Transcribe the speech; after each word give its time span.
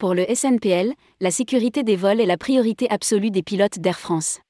Pour 0.00 0.14
le 0.14 0.24
SNPL, 0.34 0.94
la 1.20 1.30
sécurité 1.30 1.82
des 1.82 1.94
vols 1.94 2.22
est 2.22 2.26
la 2.26 2.38
priorité 2.38 2.88
absolue 2.88 3.30
des 3.30 3.42
pilotes 3.42 3.80
d'Air 3.80 3.98
France. 3.98 4.40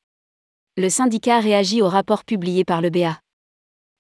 Le 0.77 0.89
syndicat 0.89 1.41
réagit 1.41 1.83
au 1.83 1.89
rapport 1.89 2.23
publié 2.23 2.65
par 2.65 2.81
le 2.81 2.89
BA. 2.89 3.19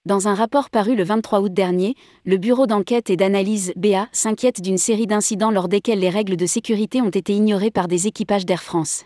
Dans 0.04 0.28
un 0.28 0.34
rapport 0.36 0.70
paru 0.70 0.94
le 0.94 1.02
23 1.02 1.40
août 1.40 1.52
dernier, 1.52 1.96
le 2.24 2.36
bureau 2.36 2.68
d'enquête 2.68 3.10
et 3.10 3.16
d'analyse 3.16 3.72
BA 3.74 4.08
s'inquiète 4.12 4.60
d'une 4.60 4.78
série 4.78 5.08
d'incidents 5.08 5.50
lors 5.50 5.66
desquels 5.66 5.98
les 5.98 6.08
règles 6.08 6.36
de 6.36 6.46
sécurité 6.46 7.02
ont 7.02 7.10
été 7.10 7.34
ignorées 7.34 7.72
par 7.72 7.88
des 7.88 8.06
équipages 8.06 8.46
d'Air 8.46 8.62
France. 8.62 9.04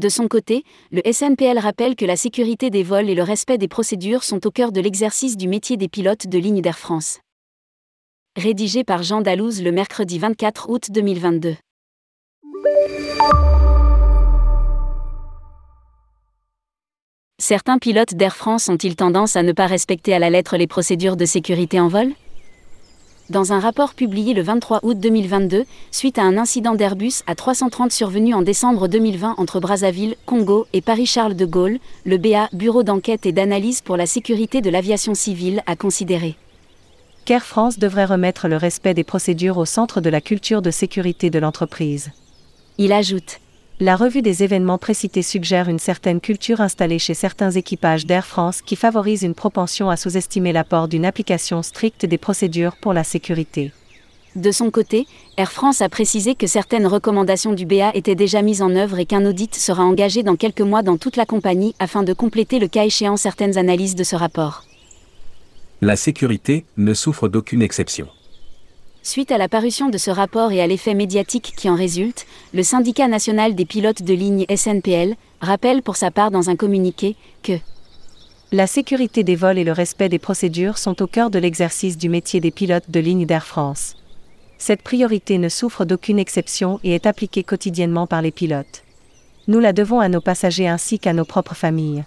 De 0.00 0.08
son 0.08 0.26
côté, 0.26 0.64
le 0.90 1.00
SNPL 1.12 1.60
rappelle 1.60 1.94
que 1.94 2.06
la 2.06 2.16
sécurité 2.16 2.70
des 2.70 2.82
vols 2.82 3.08
et 3.08 3.14
le 3.14 3.22
respect 3.22 3.56
des 3.56 3.68
procédures 3.68 4.24
sont 4.24 4.44
au 4.48 4.50
cœur 4.50 4.72
de 4.72 4.80
l'exercice 4.80 5.36
du 5.36 5.46
métier 5.46 5.76
des 5.76 5.88
pilotes 5.88 6.26
de 6.26 6.38
ligne 6.38 6.60
d'Air 6.60 6.76
France. 6.80 7.20
Rédigé 8.36 8.84
par 8.84 9.02
Jean 9.02 9.22
Dalouse 9.22 9.60
le 9.60 9.72
mercredi 9.72 10.20
24 10.20 10.70
août 10.70 10.86
2022. 10.92 11.56
Certains 17.40 17.78
pilotes 17.78 18.14
d'Air 18.14 18.36
France 18.36 18.68
ont-ils 18.68 18.94
tendance 18.94 19.34
à 19.34 19.42
ne 19.42 19.50
pas 19.50 19.66
respecter 19.66 20.14
à 20.14 20.20
la 20.20 20.30
lettre 20.30 20.56
les 20.56 20.68
procédures 20.68 21.16
de 21.16 21.24
sécurité 21.24 21.80
en 21.80 21.88
vol? 21.88 22.12
Dans 23.30 23.52
un 23.52 23.58
rapport 23.58 23.94
publié 23.94 24.32
le 24.32 24.42
23 24.42 24.78
août 24.84 25.00
2022, 25.00 25.64
suite 25.90 26.16
à 26.16 26.22
un 26.22 26.38
incident 26.38 26.76
d'Airbus 26.76 27.24
A330 27.26 27.90
survenu 27.90 28.32
en 28.32 28.42
décembre 28.42 28.86
2020 28.86 29.34
entre 29.38 29.58
Brazzaville, 29.58 30.14
Congo 30.24 30.68
et 30.72 30.82
Paris-Charles 30.82 31.34
de 31.34 31.46
Gaulle, 31.46 31.80
le 32.04 32.16
BA, 32.16 32.48
Bureau 32.52 32.84
d'enquête 32.84 33.26
et 33.26 33.32
d'analyse 33.32 33.80
pour 33.80 33.96
la 33.96 34.06
sécurité 34.06 34.60
de 34.60 34.70
l'aviation 34.70 35.14
civile, 35.14 35.64
a 35.66 35.74
considéré 35.74 36.36
qu'Air 37.24 37.44
France 37.44 37.78
devrait 37.78 38.04
remettre 38.04 38.48
le 38.48 38.56
respect 38.56 38.94
des 38.94 39.04
procédures 39.04 39.58
au 39.58 39.64
centre 39.64 40.00
de 40.00 40.10
la 40.10 40.20
culture 40.20 40.62
de 40.62 40.70
sécurité 40.70 41.30
de 41.30 41.38
l'entreprise. 41.38 42.10
Il 42.78 42.92
ajoute 42.92 43.40
La 43.78 43.96
revue 43.96 44.22
des 44.22 44.42
événements 44.42 44.78
précités 44.78 45.22
suggère 45.22 45.68
une 45.68 45.78
certaine 45.78 46.20
culture 46.20 46.60
installée 46.60 46.98
chez 46.98 47.14
certains 47.14 47.50
équipages 47.50 48.06
d'Air 48.06 48.26
France 48.26 48.62
qui 48.62 48.76
favorise 48.76 49.22
une 49.22 49.34
propension 49.34 49.90
à 49.90 49.96
sous-estimer 49.96 50.52
l'apport 50.52 50.88
d'une 50.88 51.04
application 51.04 51.62
stricte 51.62 52.06
des 52.06 52.18
procédures 52.18 52.76
pour 52.76 52.92
la 52.92 53.04
sécurité. 53.04 53.72
De 54.36 54.52
son 54.52 54.70
côté, 54.70 55.06
Air 55.36 55.50
France 55.50 55.82
a 55.82 55.88
précisé 55.88 56.36
que 56.36 56.46
certaines 56.46 56.86
recommandations 56.86 57.52
du 57.52 57.66
BA 57.66 57.90
étaient 57.94 58.14
déjà 58.14 58.42
mises 58.42 58.62
en 58.62 58.76
œuvre 58.76 59.00
et 59.00 59.06
qu'un 59.06 59.26
audit 59.26 59.54
sera 59.54 59.82
engagé 59.82 60.22
dans 60.22 60.36
quelques 60.36 60.60
mois 60.60 60.82
dans 60.82 60.98
toute 60.98 61.16
la 61.16 61.26
compagnie 61.26 61.74
afin 61.80 62.04
de 62.04 62.12
compléter 62.12 62.60
le 62.60 62.68
cas 62.68 62.84
échéant 62.84 63.16
certaines 63.16 63.58
analyses 63.58 63.96
de 63.96 64.04
ce 64.04 64.14
rapport 64.14 64.64
la 65.82 65.96
sécurité 65.96 66.66
ne 66.76 66.92
souffre 66.92 67.28
d'aucune 67.28 67.62
exception. 67.62 68.06
Suite 69.02 69.32
à 69.32 69.38
la 69.38 69.48
parution 69.48 69.88
de 69.88 69.96
ce 69.96 70.10
rapport 70.10 70.52
et 70.52 70.60
à 70.60 70.66
l'effet 70.66 70.92
médiatique 70.92 71.54
qui 71.56 71.70
en 71.70 71.74
résulte, 71.74 72.26
le 72.52 72.62
syndicat 72.62 73.08
national 73.08 73.54
des 73.54 73.64
pilotes 73.64 74.02
de 74.02 74.12
ligne 74.12 74.44
SNPL 74.54 75.14
rappelle 75.40 75.82
pour 75.82 75.96
sa 75.96 76.10
part 76.10 76.30
dans 76.30 76.50
un 76.50 76.56
communiqué 76.56 77.16
que 77.42 77.54
la 78.52 78.66
sécurité 78.66 79.24
des 79.24 79.36
vols 79.36 79.56
et 79.56 79.64
le 79.64 79.72
respect 79.72 80.10
des 80.10 80.18
procédures 80.18 80.76
sont 80.76 81.00
au 81.00 81.06
cœur 81.06 81.30
de 81.30 81.38
l'exercice 81.38 81.96
du 81.96 82.10
métier 82.10 82.40
des 82.40 82.50
pilotes 82.50 82.90
de 82.90 83.00
ligne 83.00 83.24
d'Air 83.24 83.46
France. 83.46 83.96
Cette 84.58 84.82
priorité 84.82 85.38
ne 85.38 85.48
souffre 85.48 85.86
d'aucune 85.86 86.18
exception 86.18 86.78
et 86.84 86.94
est 86.94 87.06
appliquée 87.06 87.44
quotidiennement 87.44 88.06
par 88.06 88.20
les 88.20 88.32
pilotes. 88.32 88.82
Nous 89.48 89.60
la 89.60 89.72
devons 89.72 90.00
à 90.00 90.10
nos 90.10 90.20
passagers 90.20 90.68
ainsi 90.68 90.98
qu'à 90.98 91.14
nos 91.14 91.24
propres 91.24 91.54
familles. 91.54 92.04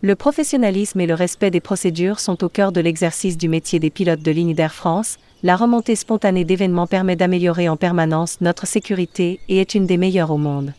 Le 0.00 0.14
professionnalisme 0.14 1.00
et 1.00 1.08
le 1.08 1.14
respect 1.14 1.50
des 1.50 1.60
procédures 1.60 2.20
sont 2.20 2.44
au 2.44 2.48
cœur 2.48 2.70
de 2.70 2.80
l'exercice 2.80 3.36
du 3.36 3.48
métier 3.48 3.80
des 3.80 3.90
pilotes 3.90 4.22
de 4.22 4.30
ligne 4.30 4.54
d'Air 4.54 4.72
France. 4.72 5.16
La 5.42 5.56
remontée 5.56 5.96
spontanée 5.96 6.44
d'événements 6.44 6.86
permet 6.86 7.16
d'améliorer 7.16 7.68
en 7.68 7.76
permanence 7.76 8.40
notre 8.40 8.64
sécurité 8.64 9.40
et 9.48 9.60
est 9.60 9.74
une 9.74 9.86
des 9.86 9.96
meilleures 9.96 10.30
au 10.30 10.36
monde. 10.36 10.72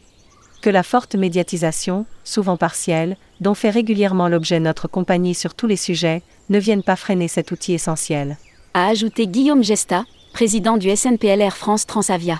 Que 0.61 0.69
la 0.69 0.83
forte 0.83 1.15
médiatisation, 1.15 2.05
souvent 2.23 2.55
partielle, 2.55 3.17
dont 3.41 3.55
fait 3.55 3.69
régulièrement 3.69 4.29
l'objet 4.29 4.61
notre 4.61 4.87
compagnie 4.87 5.35
sur 5.35 5.53
tous 5.53 5.67
les 5.67 5.75
sujets, 5.75 6.21
ne 6.49 6.57
vienne 6.57 6.83
pas 6.83 6.95
freiner 6.95 7.27
cet 7.27 7.51
outil 7.51 7.73
essentiel. 7.73 8.37
A 8.73 8.87
ajouté 8.87 9.27
Guillaume 9.27 9.63
Gesta, 9.65 10.05
président 10.31 10.77
du 10.77 10.95
SNPL 10.95 11.41
Air 11.41 11.57
France 11.57 11.85
Transavia. 11.85 12.39